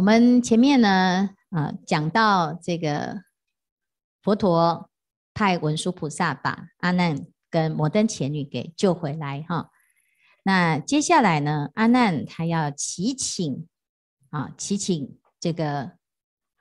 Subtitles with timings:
[0.00, 3.22] 我们前面呢，啊，讲到这个
[4.22, 4.88] 佛陀
[5.34, 9.70] 派文殊菩萨把阿难跟摩登伽女给救回来哈。
[10.42, 13.68] 那接下来呢，阿难他要祈请
[14.30, 15.92] 啊，祈请这个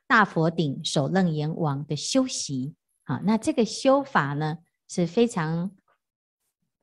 [0.05, 2.75] 大佛顶首楞严王的修习
[3.05, 3.21] 啊。
[3.23, 4.57] 那这个修法呢
[4.89, 5.71] 是非常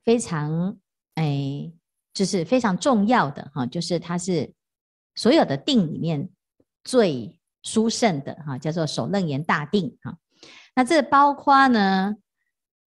[0.03, 0.75] 非常
[1.13, 1.71] 哎，
[2.15, 4.51] 就是非常重要的哈，就是它是
[5.13, 6.27] 所有的定里面。
[6.87, 10.17] 最殊胜的哈，叫做首楞严大定哈。
[10.73, 12.15] 那这包括呢，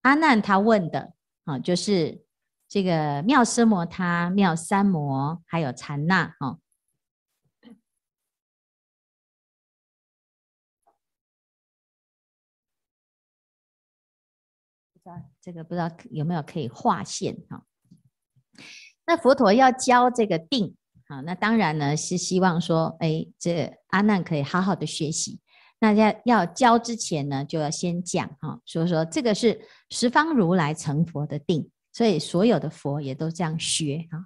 [0.01, 1.13] 阿难他问的
[1.43, 2.25] 啊，就是
[2.67, 6.57] 这个妙奢摩他、妙三摩，还有禅那哈。
[14.93, 17.63] 不知道这个不知道有没有可以划线哈？
[19.05, 20.75] 那佛陀要教这个定。
[21.11, 25.37] 啊，那当然呢，是希望说，哎，这阿难可以好好的学习。
[25.77, 34.23] 那要要教之前呢，就要先讲哈，所以说这个是十方如来成佛的定，所以所有的佛也都这样学哈。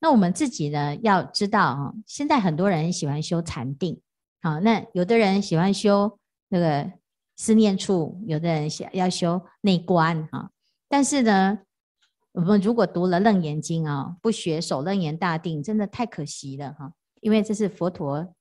[0.00, 4.00] 那我们自己呢，要知道啊，现在很多人喜欢修禅定，
[4.42, 6.90] 好，那有的人喜欢修那个
[7.36, 10.50] 思念处，有的人想要修内观啊，
[10.88, 11.60] 但是呢。
[12.34, 16.92] 我们如果读了《楞严经》啊，不学首楞严大定，真的太可惜了哈！
[17.20, 18.34] 因为这是佛陀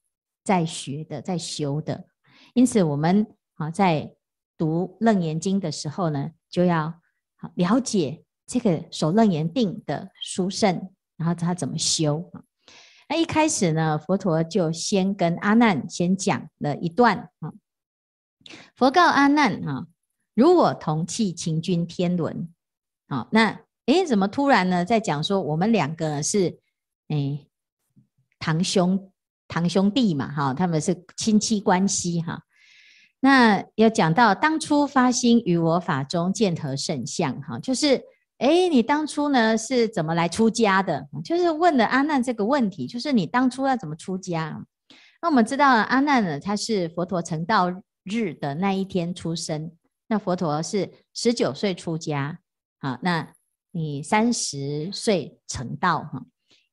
[0.43, 2.07] 在学的，在修的。
[2.55, 4.11] 因此，我们啊在
[4.57, 6.91] 读《楞严经》的时候呢，就要
[7.53, 12.41] 了解这个首楞严定的殊胜，然后他怎么修啊。
[13.09, 17.53] 那一开始呢，佛陀就先跟阿难先讲了一段啊。
[18.75, 19.85] 佛告阿难啊
[20.33, 22.51] ：“如我同契勤君天伦。”
[23.07, 23.62] 好，那。
[23.85, 24.85] 哎，怎么突然呢？
[24.85, 26.57] 在讲说我们两个是
[27.09, 27.45] 哎
[28.39, 29.11] 堂兄
[29.49, 32.41] 堂兄弟嘛，哈，他们是亲戚关系哈。
[33.19, 38.01] 那要讲到当初发心于我法中见何圣相哈，就是
[38.37, 41.05] 哎，你当初呢是怎么来出家的？
[41.21, 44.65] 就是问了阿难这个问题，就是你当初要怎么出家？
[45.21, 47.69] 那我们知道阿难呢，他是佛陀成道
[48.05, 49.73] 日的那一天出生。
[50.07, 52.39] 那佛陀是十九岁出家，
[52.79, 53.33] 好，那。
[53.75, 56.23] 你三十岁成道哈，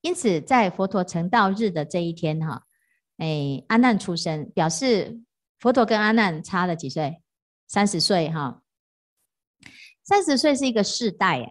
[0.01, 2.63] 因此在佛陀成道日的这一天哈，
[3.17, 5.19] 哎，阿难出生，表示
[5.59, 7.19] 佛陀跟阿难差了几岁？
[7.67, 8.61] 三十岁哈，
[10.03, 11.49] 三十岁是一个世代呀，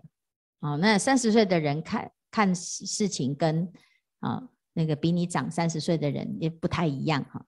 [0.60, 3.68] 哦，那三十岁的人看看事情跟
[4.20, 7.44] 啊那个比你长三十岁的人也不太一样哈。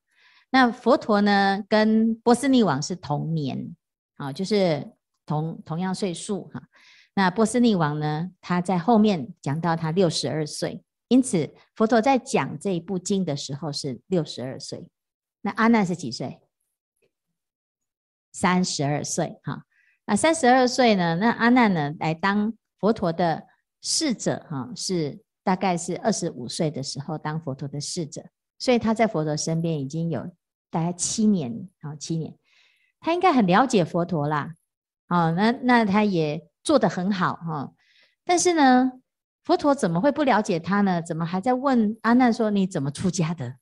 [0.51, 3.77] 那佛陀呢，跟波斯匿王是同年，
[4.17, 4.93] 啊，就是
[5.25, 6.61] 同同样岁数哈。
[7.15, 8.31] 那波斯匿王呢？
[8.41, 14.89] 他在后面讲到他六十二岁，因此佛陀在讲这一部经的时候是六十二岁。
[15.43, 16.41] 那阿难是几岁？
[18.33, 19.39] 三十二岁。
[19.43, 19.67] 哈，
[20.07, 21.17] 那三十二岁呢？
[21.17, 21.95] 那阿难呢？
[21.99, 23.47] 来当佛陀的
[23.83, 28.25] 侍者，哈，是大概是二十五岁的时候当佛陀的侍者，
[28.59, 30.35] 所以他在佛陀身边已经有
[30.71, 32.35] 大概七年，啊，七年，
[33.01, 34.55] 他应该很了解佛陀啦。
[35.09, 36.49] 哦，那那他也。
[36.65, 37.73] 做得很好哈，
[38.25, 38.93] 但是呢，
[39.43, 41.03] 佛陀怎么会不了解他呢？
[41.03, 43.57] 怎么还在问阿难说，你怎么出家的？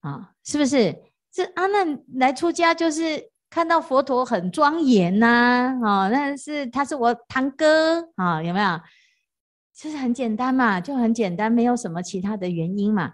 [0.00, 0.94] 啊，是不是？
[1.32, 8.80] 这阿难来出家就是看到佛陀很庄严呐，啊，那是他是我堂哥啊，有没有？
[9.74, 13.12] 就是很简单嘛，就很简单，没有什么其他的原因嘛，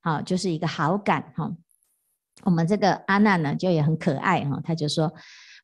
[0.00, 1.50] 好，就是一个好感哈。
[2.42, 5.12] 我们这个阿难呢，就也很可爱哈，他就说。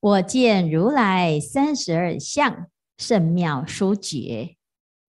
[0.00, 4.56] 我见如来三十二相甚妙殊绝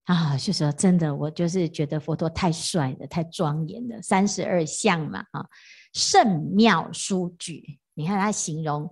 [0.06, 5.46] 啊，就说真的，我就是觉得佛陀太帅了，太庄严了，三十二相嘛啊，
[5.94, 7.62] 甚妙殊绝。
[7.94, 8.92] 你看他形容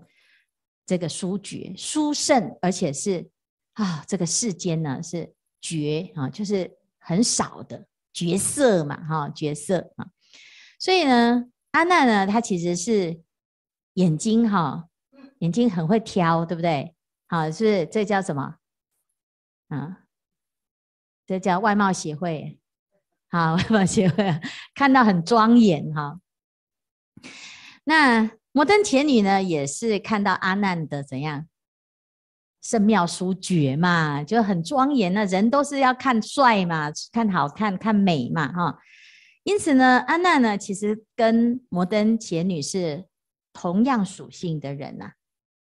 [0.86, 3.28] 这个殊绝殊胜，而且是
[3.74, 10.06] 啊，这个世间呢是绝啊，就是很少的绝色嘛哈，绝色啊。
[10.80, 13.19] 所以呢，阿难呢，他其实是
[13.94, 14.88] 眼睛哈。
[15.39, 16.95] 眼睛很会挑，对不对？
[17.28, 18.56] 好，是这叫什么？
[19.68, 20.04] 啊，
[21.25, 22.60] 这叫外貌协会。
[23.30, 24.39] 好，外貌协会
[24.74, 26.19] 看到很庄严哈。
[27.84, 31.48] 那摩登伽女呢，也是看到阿难的怎样
[32.62, 35.13] 圣妙殊绝嘛，就很庄严。
[35.13, 38.80] 那人都是要看帅嘛，看好看，看美嘛，哈。
[39.44, 43.06] 因此呢，阿难呢，其实跟摩登伽女是
[43.54, 45.12] 同样属性的人呐、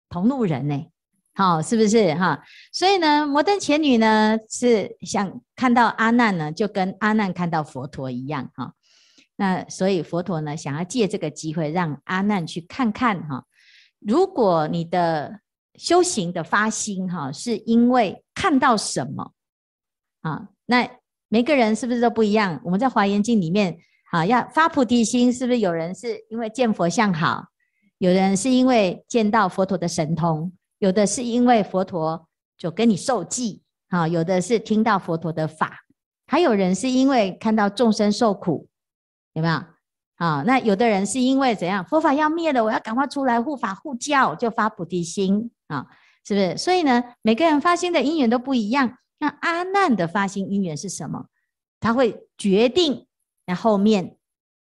[0.09, 0.85] 同路人呢，
[1.33, 2.43] 好，是不是哈？
[2.71, 8.73] 所以呢，摩登伽女呢是想看到阿难呢，就跟阿难看到佛陀一样哈。
[9.35, 13.45] 那所以佛陀呢，想要借这个机会让阿难去看看哈，
[13.99, 15.41] 如果你的
[15.75, 19.33] 修行的发心哈，是因为看到什么
[20.21, 20.47] 啊？
[20.65, 20.89] 那
[21.29, 22.59] 每个人是不是都不一样？
[22.63, 23.77] 我们在《华严经》里面
[24.11, 27.45] 啊，要发菩提心，是不是有人是因为见佛像好，
[27.99, 32.27] 有人是因为见到佛陀的神通，有的是因为佛陀
[32.57, 35.79] 就跟你受记啊，有的是听到佛陀的法，
[36.27, 38.67] 还有人是因为看到众生受苦，
[39.33, 39.63] 有没有？
[40.17, 41.85] 啊，那有的人是因为怎样？
[41.85, 45.85] 佛法要灭了，我要赶快出来护法护教，就发菩提心啊，
[46.25, 46.57] 是不是？
[46.57, 48.97] 所以呢，每个人发心的因缘都不一样。
[49.19, 51.27] 那阿难的发心因缘是什么？
[51.79, 53.05] 他会决定
[53.45, 54.17] 那后面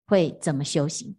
[0.06, 1.16] 会怎么修行。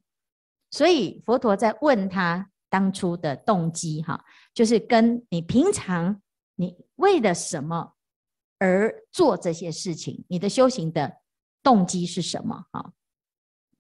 [0.74, 4.20] 所以佛陀在问他当初的动机，哈，
[4.56, 6.20] 就是跟你平常
[6.56, 7.94] 你为了什么
[8.58, 11.18] 而做这些事情，你的修行的
[11.62, 12.66] 动机是什么？
[12.72, 12.92] 哈，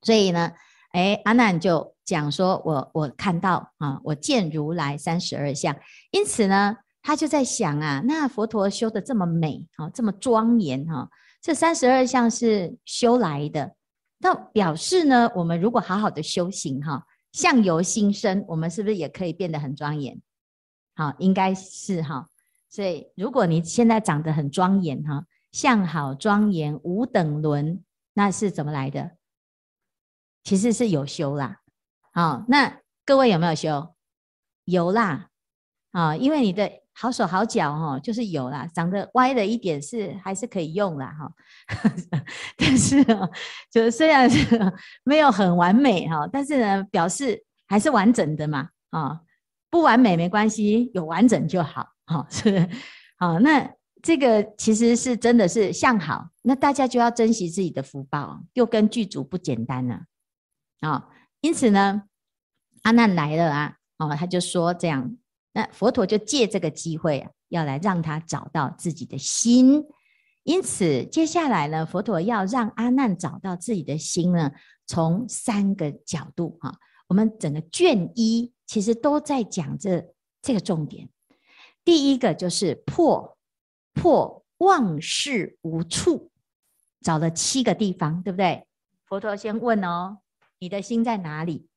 [0.04, 0.52] 所以呢，
[0.92, 5.76] 哎，阿难就讲说，我我看到啊，我见如来三十二相，
[6.12, 6.78] 因此呢。
[7.06, 11.10] 他就在想啊，那佛陀修的这么美，啊，这么庄严，哈，
[11.42, 13.76] 这三十二相是修来的，
[14.24, 20.20] 那表示呢，我们如果好好的修行，哈，相由心生，我们是不是也可以变得很庄严？
[20.96, 22.30] 好，应该是哈。
[22.70, 27.84] 所以，如果你现在长得很庄严，哈，相好庄严，无等伦，
[28.14, 29.12] 那是怎么来的？
[30.46, 31.60] 其实是有修啦。
[32.14, 33.94] 好，那各位有没有修？
[34.64, 35.30] 有啦，
[35.92, 36.83] 啊，因为你的。
[36.96, 41.32] 好手好脚哈，就是有啦，长得歪了一点是还是可以用啦哈，
[42.56, 43.04] 但是
[43.72, 44.74] 就是虽然是
[45.04, 49.20] 没有很完美哈，但是呢表示还是完整的嘛啊，
[49.72, 52.70] 不完美没关系，有完整就好哈， 是
[53.18, 53.70] 好，那
[54.02, 60.02] 这个其实是真的是向好，那大家就要珍惜自己的福报，又跟剧组不简单了
[60.82, 61.10] 啊，
[61.42, 62.04] 因此呢，
[62.84, 65.18] 阿难来了啊，哦他就说这样。
[65.54, 69.86] 那佛陀就借这个机会啊，要来让他找到自己的心。
[70.44, 74.52] 因此，接下来呢，佛陀要让阿难找到自己的心呢，
[74.86, 76.78] 从三个角度哈。
[77.08, 81.08] 我们整个卷一其实都在讲这这个重点。
[81.86, 83.38] 第一个就是破
[83.94, 86.32] 破妄事无处，
[87.02, 88.66] 找了七个地方，对不对？
[89.06, 90.18] 佛陀先问哦，
[90.60, 91.68] 你的心在哪里？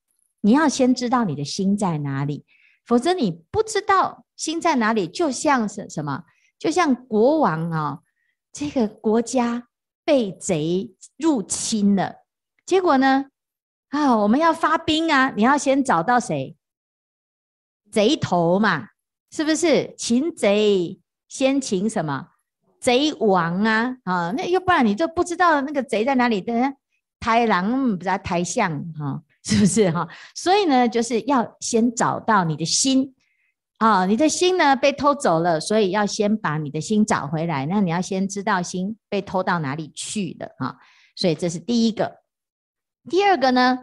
[0.41, 2.45] 你要先知道你的心在哪里。
[2.87, 6.25] 否则你不知道心在哪里，就像是什么？
[6.59, 8.03] 就像国王啊、哦，
[8.53, 9.69] 这个国家
[10.05, 12.15] 被贼入侵了，
[12.65, 13.27] 结果呢？
[13.89, 15.33] 啊、我们要发兵啊！
[15.37, 16.57] 你要先找到谁？
[17.91, 18.89] 贼头嘛，
[19.31, 19.95] 是不是？
[19.97, 22.29] 擒贼先擒什么？
[22.81, 23.97] 贼王啊！
[24.05, 26.53] 啊、那要不然你就不知道那个贼在哪里的。
[27.21, 29.23] 豺狼不知道豺象哈。
[29.47, 30.09] 是不是哈？
[30.35, 33.15] 所以呢，就是要先找到你的心
[33.79, 37.65] 啊，你的心呢被偷走了，所以要先把你的心找回来。
[37.67, 40.77] 那你要先知道心被偷到哪里去了哈。
[41.15, 42.23] 所以这是第一个。
[43.09, 43.79] 第二个呢，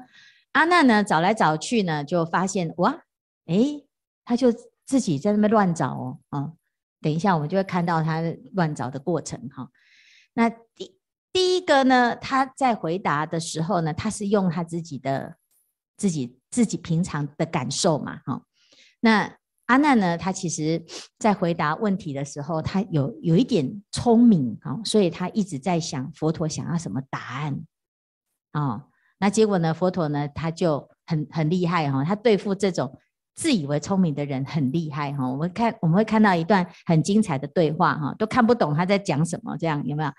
[0.51, 3.00] 阿难呢找来找去呢，就发现哇，
[3.45, 3.88] 诶，
[4.25, 4.51] 他就
[4.86, 6.51] 自己在那边乱找哦啊。
[7.01, 8.21] 等一下我们就会看到他
[8.51, 9.69] 乱找的过程哈。
[10.33, 11.00] 那第
[11.31, 15.38] 第一个呢，他在回答的时候呢，他是用他自己的。
[15.98, 18.41] 自己自己平常的感受嘛，哈。
[19.00, 20.84] 那阿难呢，他其实
[21.17, 27.62] 在回答问题的时候，他有有一点聪明，哈，所以他一直在想佛陀想要什么答案，
[28.51, 28.86] 啊。
[29.20, 33.00] 那结果呢，佛陀呢，他就很很厉害，哈，他对付这种
[33.36, 35.25] 自以为聪明的人很厉害，哈。
[35.29, 40.12] 我们看我们会看到一段很精彩的对话，哈，都看不懂他在讲什么，这样有没有？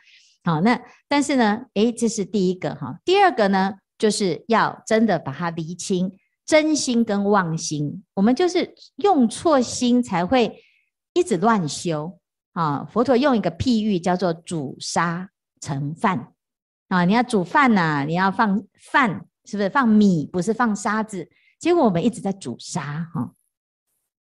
[0.44, 2.98] 好，那但是呢，诶，这是第一个，哈。
[3.04, 3.74] 第二个呢？
[4.04, 10.62] 就是要真的把它厘清真心跟妄心，我们就是用错心才会
[11.14, 12.18] 一直乱修
[12.52, 12.84] 啊。
[12.92, 16.34] 佛陀用一个譬喻叫做煮沙成饭
[16.88, 20.26] 啊，你要煮饭呐、你要放饭，是不是放米？
[20.26, 21.26] 不是放沙子。
[21.58, 23.32] 结果我们一直在煮沙哈，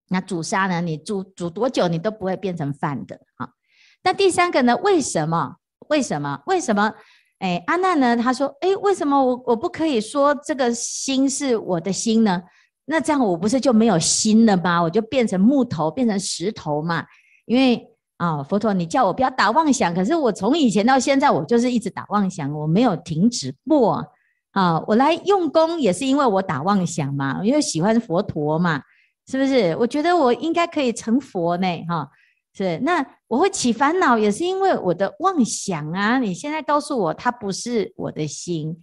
[0.08, 0.82] 那煮沙呢？
[0.82, 3.54] 你煮煮多久你都不会变成饭的哈。
[4.02, 4.76] 那第三个呢？
[4.78, 5.58] 为什么？
[5.88, 6.42] 为什么？
[6.48, 6.96] 为什么？
[7.40, 8.18] 哎，阿难呢？
[8.18, 12.42] 他说：“哎，为什么我我不可以说这个心是我的心呢？
[12.86, 14.82] 那这样我不是就没有心了吗？
[14.82, 17.06] 我就变成木头，变成石头嘛？
[17.46, 24.04] 因为啊、佛陀，你叫我不要打妄想，可是我从以前到现在，我就是一直打妄想，我没有停止过
[24.52, 24.84] 啊。
[24.88, 28.82] 我来用功也是因为我打妄想嘛，因为喜欢佛陀嘛，
[29.28, 29.76] 是不是？
[29.80, 32.10] 我觉得我应该可以成佛呢，哈、”
[32.58, 36.18] 是，那我会起烦恼，也是因为我的妄想啊。
[36.18, 38.76] 你现在告诉我，它不是我的心，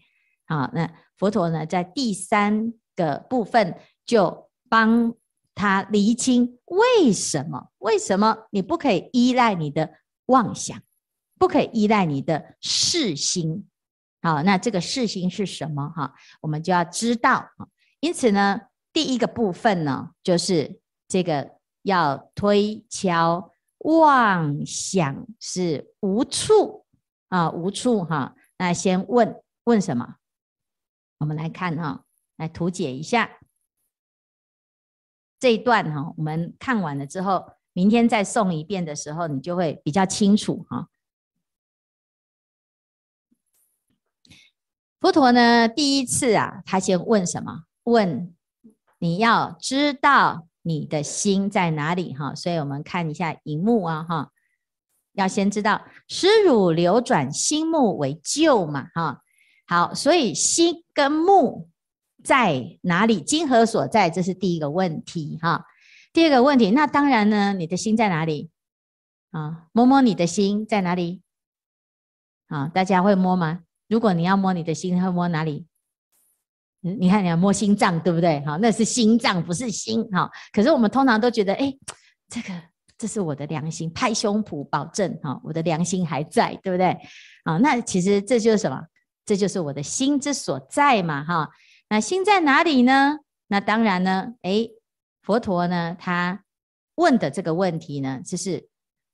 [0.47, 3.77] 好，那佛陀呢，在第三个部分
[4.07, 5.13] 就帮
[5.57, 7.71] 他厘清为什么？
[7.79, 9.91] 为什么你不可以依赖你的
[10.27, 10.81] 妄想，
[11.37, 13.67] 不可以依赖你的识心？
[14.23, 15.93] 好，那这个识心是什么？
[15.97, 17.45] 哈，我们就要知道。
[17.99, 18.61] 因此呢，
[18.93, 21.51] 第一个部分呢，就是这个
[21.83, 23.51] 要推敲
[23.85, 26.87] 妄想是无处
[27.29, 28.35] 啊，无处哈。
[28.57, 30.17] 那先问问什么？
[31.19, 32.05] 我们来看哈，
[32.37, 33.39] 来图解一下
[35.39, 36.15] 这一段哈。
[36.17, 40.89] 我们看完了之后，明天再诵一遍的时候，你就会比较清楚哈。
[44.99, 47.65] 佛陀呢，第一次啊，他先问什么？
[47.83, 48.35] 问
[48.99, 52.35] 你要知道你的心在哪里哈。
[52.35, 54.31] 所以我们看一下荧幕啊哈，
[55.13, 59.21] 要先知道识汝流转心目为旧嘛哈。
[59.67, 61.71] 好，所以心跟目
[62.25, 63.21] 在哪里？
[63.21, 64.11] 今何所在？
[64.11, 65.65] 这是第一个问题哈。
[66.13, 68.51] 第二个问题，那当然呢，你的心在哪里？
[69.31, 71.23] 啊，摸摸你的心在哪里？
[72.49, 73.61] 啊，大家会摸吗？
[73.89, 75.67] 如果你要摸你的心，会摸哪里？
[76.85, 78.45] 你看，你要摸心脏，对不对？
[78.45, 80.05] 好，那是心脏，不是心。
[80.11, 81.75] 哈，可是我们通常都觉得，哎，
[82.29, 82.49] 这个
[82.99, 86.97] 这是我的良心，拍胸脯保证，哈，我的良心还在，对不对？
[87.45, 88.81] 啊，那其实这就是什么？
[89.25, 91.49] 这就是我的心之所在嘛，哈。
[91.89, 93.19] 那心在哪里呢？
[93.47, 94.71] 那当然呢，诶，
[95.23, 96.45] 佛陀呢，他
[96.97, 98.69] 问的这个问题呢，就是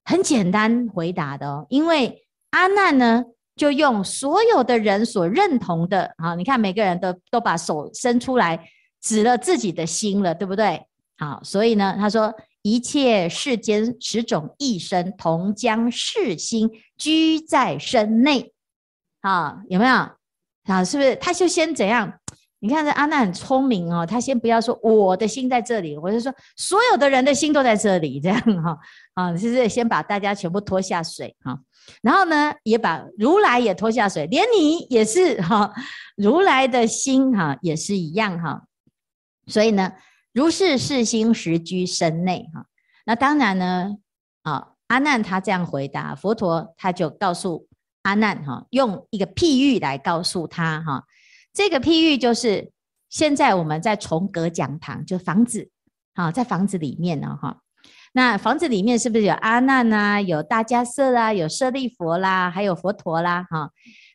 [0.04, 1.66] 很简单回答的哦。
[1.68, 3.24] 因为阿难呢，
[3.56, 8.68] 就用所有的人所认同的，啊，你看每个人都都把手伸出来
[9.00, 10.82] 指了自己的心了，对不对？
[11.18, 18.52] 好，所以呢，他说一切世间十种一生，同将世心居在身内。
[19.20, 19.92] 啊，有没有？
[20.64, 21.16] 啊，是不是？
[21.16, 22.19] 他就先怎样？
[22.60, 28.78] 你看这阿难很聪明哦，他先不要说我的心在这里，我就说所有的人的心都在这里，这样哈。
[29.14, 31.58] 啊，是不是先把大家全部拖下水哈？
[32.02, 35.72] 然后呢，也把如来也拖下水，连你也是哈，
[36.16, 38.62] 如来的心哈也是一样哈。
[39.46, 39.92] 所以呢，
[40.32, 42.66] 如是是心实居身内哈。
[43.06, 43.96] 那当然呢，
[44.42, 47.66] 啊，阿难他这样回答，佛陀他就告诉。
[48.02, 51.04] 阿难哈，用一个譬喻来告诉他哈，
[51.52, 52.70] 这个譬喻就是
[53.08, 55.68] 现在我们在重阁讲堂，就房子，
[56.14, 57.58] 好，在房子里面呢哈，
[58.12, 63.70] 那房子里面是不是有阿难啊，有大迦叶啦，有舍利弗啦，还有佛陀啦哈？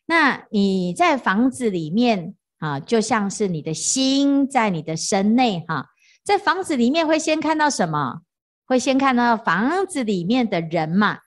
[0.06, 5.86] 那你在房子里面啊，就像是你的心在你的身内哈，
[6.24, 8.20] 在房子里面会先看到什么？
[8.66, 11.18] 会先看到房子里面的人嘛。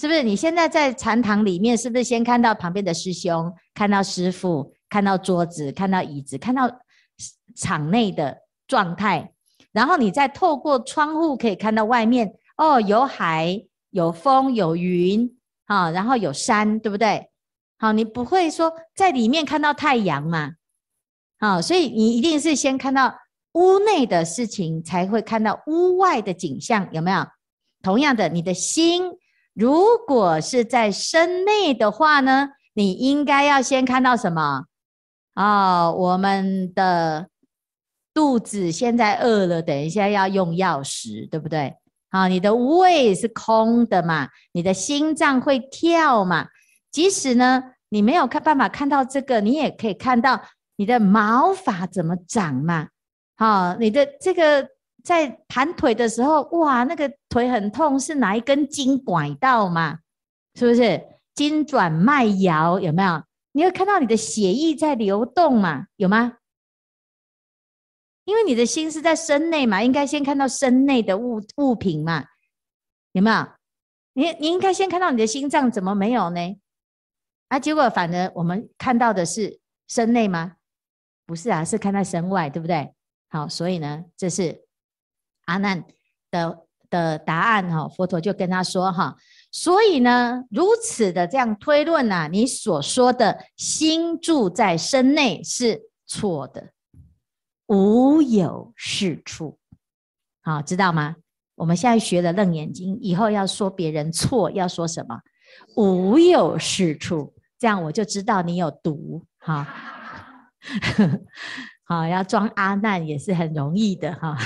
[0.00, 1.76] 是不是你现在在禅堂里面？
[1.76, 6.70] 是不是先看到旁边的师兄，看到师傅，看到桌子，看到椅子，看到
[7.54, 8.34] 场内的
[8.66, 9.30] 状态，
[9.72, 17.28] 然后你再透过窗户可以看到外面哦，有海，有风，有云，啊，然后有山，对不对？
[17.76, 20.52] 好，你不会说在里面看到太阳嘛？
[21.38, 23.14] 好，所以你一定是先看到
[23.52, 27.26] 屋内的事情，才会看到屋外的景象，有没有？
[27.82, 29.02] 同样的，你的心。
[29.60, 34.64] 如果是在身内的话呢，你应该要先看到什么？
[35.34, 37.28] 哦，我们的
[38.14, 41.74] 肚子现在饿了，等一下要用药食，对不对？
[42.10, 46.48] 好，你的胃是空的嘛，你的心脏会跳嘛。
[46.90, 50.40] 即使呢，你没有看办法看到这个，你也可以看到
[50.76, 52.88] 你的毛发怎么长嘛。
[53.36, 54.66] 好，你的这个。
[55.02, 59.98] 在盘腿的时候，哇，那个腿很痛，是哪一根筋拐到嘛？
[60.54, 61.02] 是不是
[61.34, 62.78] 筋转脉摇？
[62.80, 63.22] 有没有？
[63.52, 65.86] 你会看到你的血液在流动嘛？
[65.96, 66.38] 有吗？
[68.24, 72.24] 因为你的心是在身内嘛，应该先看到身内的物物品嘛？
[73.12, 73.46] 有没有？
[74.12, 76.40] 你你应该先看到你的心脏，怎么没有呢？
[77.48, 80.56] 啊，结果反而我们看到的是身内吗？
[81.26, 82.94] 不是啊，是看到身外，对不对？
[83.28, 84.64] 好，所以呢，这是。
[85.50, 85.84] 阿难
[86.30, 89.16] 的的答案哈，佛陀就跟他说哈，
[89.50, 96.70] 所以呢，如此的这样推论呐，你所说的心住在身内是错的，
[97.66, 99.58] 无有是处，
[100.42, 101.16] 好，知道吗？
[101.56, 105.20] 我们现在学了《楞严经》，以后要说别人错，要说什么？
[105.76, 109.66] 无有是处，这样我就知道你有毒，哈，
[111.84, 114.38] 好，要装阿难也是很容易的哈。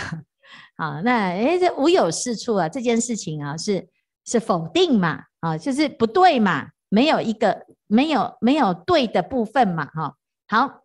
[0.77, 3.89] 好，那诶，这无有是处啊，这件事情啊，是
[4.25, 5.23] 是否定嘛？
[5.41, 10.17] 啊，就是不对嘛，没有一个没有没有对的部分嘛，哈，
[10.49, 10.85] 好，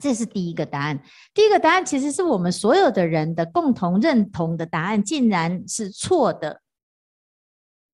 [0.00, 1.02] 这是第一个答案。
[1.34, 6.62] 第一个答案其实是我们所有的人的共同认同的答案，竟然是错的。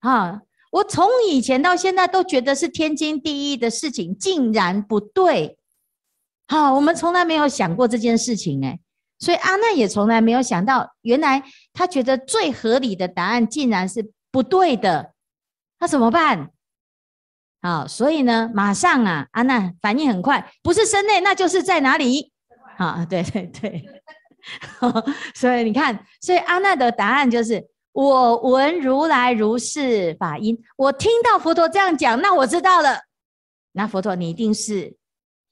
[0.01, 0.41] 啊，
[0.71, 5.59] 我从以前到现在都觉得是天经地义的事情，竟然不对。
[6.49, 8.79] 好，我们从来没有想过这件事情哎，
[9.19, 11.43] 所以阿难也从来没有想到，原来
[11.73, 15.13] 他觉得最合理的答案竟然是不对的，
[15.79, 16.51] 那怎么办？
[17.63, 22.33] 好，所以呢，马上啊，阿难反应很快，不是身内，那就是在哪里？
[22.77, 23.85] 好，对对对，
[25.35, 33.01] 所以你看，所以阿难的答案就是：我闻如来如是法音，我听到佛陀这样讲，那我知道了。
[33.73, 34.97] 那佛陀，你一定是。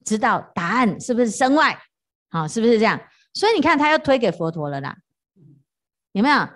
[0.05, 1.75] 知道答案是不是身外？
[2.29, 3.01] 好，是不是这样？
[3.35, 4.97] 所以你看，他要推给佛陀了啦，
[6.13, 6.49] 有没有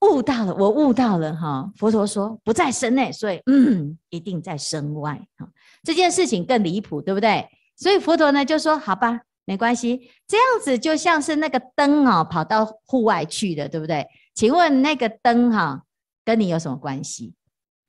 [0.00, 0.54] 悟到了？
[0.54, 1.70] 我悟到了哈。
[1.76, 5.20] 佛陀说不在身内，所以嗯，一定在身外。
[5.36, 5.48] 哈，
[5.82, 7.46] 这件事情更离谱，对不对？
[7.76, 14.06] 所以佛陀呢就说：好吧，没关系，这样子就像是那个灯哦，跑到户外去的，对不对？
[14.34, 15.84] 请问那个灯哈，
[16.24, 17.34] 跟你有什么关系？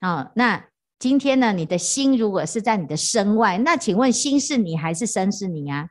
[0.00, 0.66] 哦，那。
[0.98, 5.90] 今天呢，你的心如果是在你的身外，那请问心是你还是身是你啊？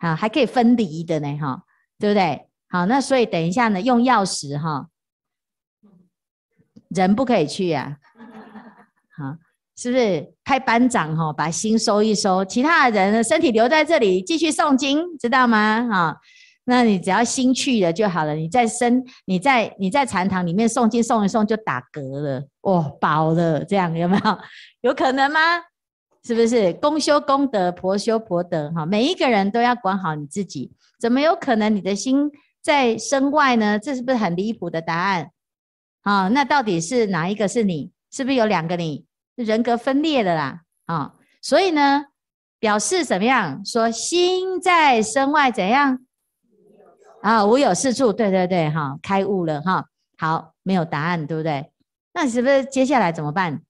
[0.00, 1.62] 好，还可以分离的呢，哈，
[1.98, 2.48] 对不对？
[2.68, 4.88] 好，那所以等一下呢，用钥匙哈，
[6.88, 7.96] 人不可以去啊，
[9.16, 9.36] 好，
[9.76, 10.32] 是不是？
[10.42, 15.86] 派班长哈，把心收一收，其他的人，身体留在这里继续诵经，知道吗？
[15.88, 16.20] 哈。
[16.64, 18.34] 那你只要心去了就好了。
[18.34, 24.38] 你在身，你在你在禅堂里面诵经诵一诵就打嗝了，哦，饱了，这样有没有？
[24.90, 25.40] 有可能吗？
[26.24, 26.72] 是不是？
[26.74, 30.70] 公修公德，婆修婆德，哈，每一个人都要管好你自己。
[30.98, 32.30] 怎么有可能你的心
[32.62, 33.78] 在身外呢？
[33.78, 35.30] 这是不是很离谱的答案？
[36.02, 37.90] 啊，那到底是哪一个是你？
[38.10, 39.06] 是不是有两个你？
[39.36, 42.04] 人格分裂了啦，啊，所以呢，
[42.58, 43.64] 表示怎么样？
[43.64, 45.98] 说心在身外怎样？
[47.22, 49.86] 啊，无有是处，对对对，哈，开悟了哈。
[50.18, 51.72] 好，没有答案，对不对？
[52.12, 53.62] 那是不是接下来怎么办？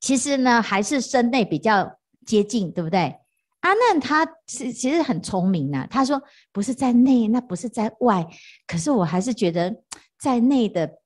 [0.00, 3.18] 其实呢，还是身内比较接近，对不对？
[3.60, 8.26] 阿难他是其实很聪明呐，他说不是在内，那不是在外，
[8.66, 9.82] 可是我还是觉得
[10.18, 10.98] 在内的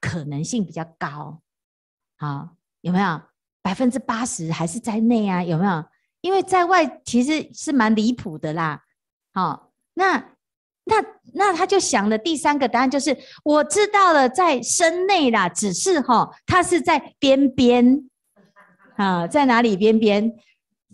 [0.00, 1.40] 可能性比较高。
[2.16, 3.20] 好，有没有
[3.62, 5.42] 百分之八十还是在内啊？
[5.44, 5.84] 有没有？
[6.20, 8.84] 因为在外其实是蛮离谱的啦。
[9.32, 10.37] 好，那。
[10.88, 18.08] 那那他就想了第三个答案，就是我知道了，在身内啦，只是哈，它是在边边
[18.96, 20.34] 啊，在哪里边边？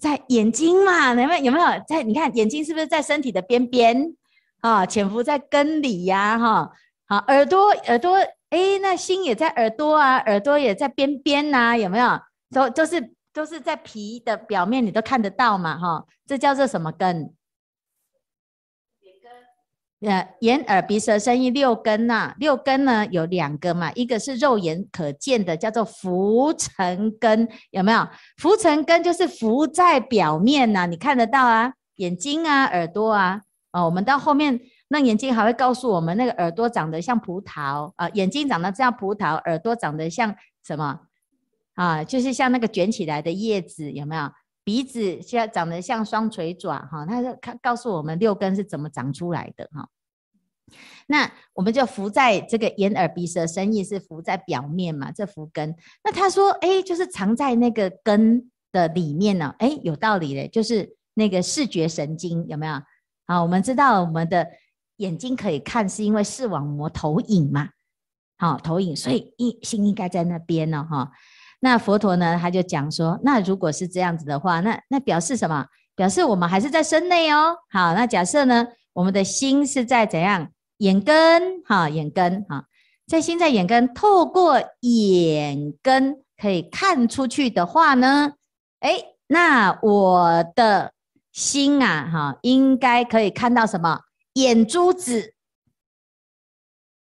[0.01, 2.03] 在眼睛嘛，有没有有没有在？
[2.03, 4.15] 你看眼睛是不是在身体的边边
[4.61, 4.85] 啊？
[4.85, 6.71] 潜伏在根里呀，哈，
[7.07, 8.17] 好，耳朵耳朵，
[8.51, 12.21] 哎，那心也在耳朵啊，耳朵也在边边呐，有没有？
[12.51, 17.33] 都都是都是在皮的表面，你都看得到嘛，哈，这叫做什么根？
[20.05, 28.07] 呃，眼耳鼻舌身意六根呐、六根呢有两个嘛，一个是肉眼可见的，叫做浮尘根，有没有？
[28.37, 33.41] 浮尘根就是浮在表面呐、你看得到啊，眼睛啊，耳朵啊，
[33.73, 40.35] 哦，我们到后面那眼睛还会告诉我们，那个耳朵长得像葡萄啊、眼睛长得像葡萄，耳朵长得像
[40.67, 41.01] 什么
[41.75, 42.05] 啊？
[42.05, 44.31] 就是像那个卷起来的叶子，有没有？
[44.67, 49.87] 鼻子像长得像双垂爪哈，它是看告诉我们六根是怎么长出来的哈。
[51.07, 55.75] 那我们就浮在这个眼耳鼻舌身意是浮在表面嘛，这浮根。
[56.03, 62.75] 那他说，哎，就是藏在那个根的里面呢，哎，有道理嘞，就是那个视觉神经有没有？
[63.27, 64.47] 好，我们知道我们的
[64.97, 67.69] 眼睛可以看，是因为视网膜投影嘛，
[68.39, 71.11] 好，投影，所以一心应该在那边呢，哈。
[71.61, 75.67] 那佛陀呢，他就讲说，那如果是这样子的话，那那表示什么？
[75.97, 77.57] 表示我们还是在身内哦。
[77.71, 80.51] 好，那假设呢，我们的心是在怎样？
[80.79, 82.67] 眼根，哈，眼根，哈，
[83.07, 88.33] 在心在眼根，透过眼根可以看出去的话呢，
[88.81, 90.93] 哎，那我的
[91.33, 94.01] 心啊，哈，应该可以看到什么？
[94.35, 95.35] 眼珠子，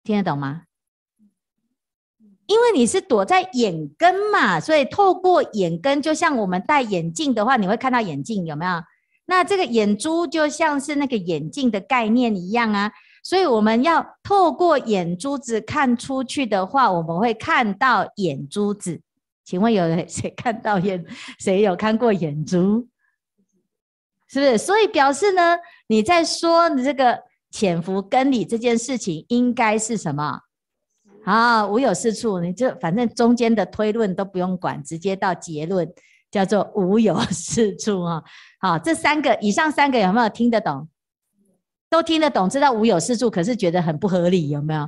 [0.03, 0.63] 听得懂吗？
[2.47, 8.83] 因为你是躲在眼根嘛，所以透过眼根，就像我们戴眼镜的话，你会看到眼镜，有没有？
[9.25, 12.91] 那这个眼珠就像是那个眼镜的概念一样啊，
[13.25, 19.01] 所以我们要透过眼珠子看出去的话，我们会看到眼珠子。
[19.43, 21.03] 请问有人谁看到眼？
[21.41, 22.87] 谁有看过眼珠？
[24.27, 24.59] 是不是？
[24.59, 25.57] 所以表示呢，
[25.87, 30.41] 你在说你这个潜伏跟你这件事情，应该是什么？
[31.23, 35.91] 啊，无有是处，你就反正中间的推论都不用管，直接到结论，
[36.29, 38.23] 叫做无有是处啊。
[38.59, 40.87] 好，这三个以上三个有没有听得懂？
[41.89, 44.87] 都听得懂，知道无有是处，可是觉得很不合理，有没有？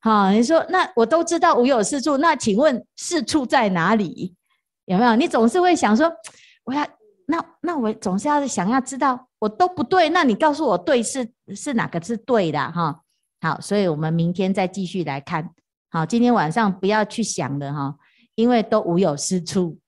[0.00, 4.34] 好，你说那我都知道无有是处，那请问是处在哪里？
[4.86, 5.14] 有没有？
[5.14, 6.12] 你总是会想说，
[6.64, 6.86] 我要
[7.26, 13.00] 那那我总是要想要知道，我都不对，那你告诉我对是是哪个是对的哈？
[13.40, 15.48] 好，所以我们明天再继续来看。
[15.90, 17.94] 好，今天晚上不要去想了哈，
[18.34, 19.78] 因为都无有是处。